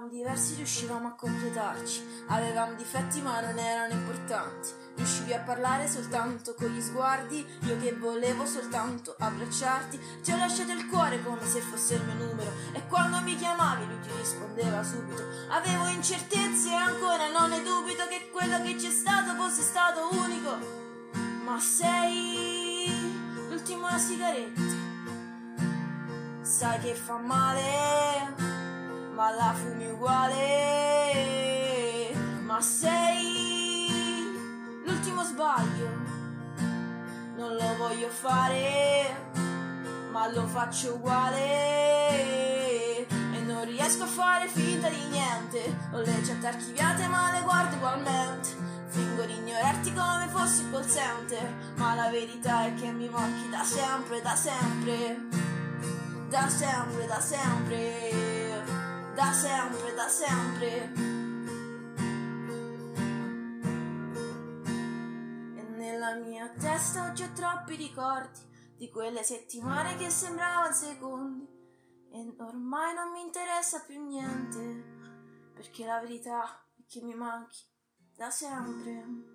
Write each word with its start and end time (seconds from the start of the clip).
Eravamo 0.00 0.16
diversi, 0.16 0.54
riuscivamo 0.54 1.08
a 1.08 1.12
completarci. 1.14 2.24
Avevamo 2.28 2.72
difetti 2.72 3.20
ma 3.20 3.38
non 3.42 3.58
erano 3.58 3.92
importanti. 3.92 4.70
Riuscivi 4.96 5.34
a 5.34 5.40
parlare 5.40 5.86
soltanto 5.88 6.54
con 6.54 6.68
gli 6.68 6.80
sguardi, 6.80 7.46
io 7.64 7.76
che 7.76 7.94
volevo 7.94 8.46
soltanto 8.46 9.14
abbracciarti. 9.18 10.00
Ti 10.22 10.32
ho 10.32 10.38
lasciato 10.38 10.72
il 10.72 10.86
cuore 10.86 11.22
come 11.22 11.44
se 11.44 11.60
fosse 11.60 11.96
il 11.96 12.04
mio 12.04 12.14
numero. 12.14 12.50
E 12.72 12.86
quando 12.86 13.20
mi 13.20 13.36
chiamavi 13.36 13.84
lui 13.84 14.00
ti 14.00 14.08
rispondeva 14.16 14.82
subito. 14.82 15.22
Avevo 15.50 15.86
incertezze 15.88 16.70
e 16.70 16.74
ancora 16.74 17.28
non 17.28 17.50
ne 17.50 17.62
dubito 17.62 18.06
che 18.06 18.30
quello 18.32 18.62
che 18.62 18.76
c'è 18.76 18.90
stato 18.90 19.34
fosse 19.34 19.60
stato 19.60 20.08
unico. 20.12 20.56
Ma 21.44 21.60
sei 21.60 22.88
l'ultima 23.50 23.98
sigaretta. 23.98 24.62
Sai 26.40 26.80
che 26.80 26.94
fa 26.94 27.18
male 27.18 28.29
voglio 37.90 38.08
fare, 38.08 39.32
ma 40.12 40.30
lo 40.30 40.46
faccio 40.46 40.94
uguale. 40.94 41.38
E 43.08 43.40
non 43.44 43.64
riesco 43.64 44.04
a 44.04 44.06
fare 44.06 44.46
finta 44.46 44.88
di 44.88 45.02
niente, 45.10 45.76
ho 45.90 45.98
le 45.98 46.20
chat 46.22 46.44
archiviate 46.44 47.08
ma 47.08 47.32
le 47.32 47.40
guardo 47.40 47.74
ugualmente. 47.74 48.48
Fingo 48.90 49.24
di 49.24 49.34
ignorarti 49.34 49.92
come 49.92 50.28
fossi 50.28 50.70
col 50.70 50.88
center, 50.88 51.52
ma 51.76 51.96
la 51.96 52.10
verità 52.10 52.66
è 52.66 52.74
che 52.74 52.92
mi 52.92 53.08
manchi 53.08 53.48
da 53.48 53.64
sempre, 53.64 54.22
da 54.22 54.36
sempre, 54.36 55.18
da 56.28 56.48
sempre, 56.48 57.06
da 57.06 57.20
sempre 57.20 58.40
da 59.14 59.32
sempre, 59.32 59.94
da 59.94 60.08
sempre. 60.08 60.92
E 60.94 61.19
nella 66.10 66.26
mia 66.26 66.48
testa 66.48 67.08
oggi 67.08 67.22
ho 67.22 67.32
troppi 67.32 67.76
ricordi 67.76 68.40
di 68.76 68.90
quelle 68.90 69.22
settimane 69.22 69.96
che 69.96 70.10
sembravano 70.10 70.72
secondi. 70.72 71.46
E 72.12 72.34
ormai 72.38 72.94
non 72.94 73.12
mi 73.12 73.20
interessa 73.20 73.84
più 73.86 74.04
niente, 74.04 75.52
perché 75.54 75.86
la 75.86 76.00
verità 76.00 76.66
è 76.76 76.82
che 76.88 77.00
mi 77.02 77.14
manchi 77.14 77.62
da 78.16 78.30
sempre. 78.30 79.29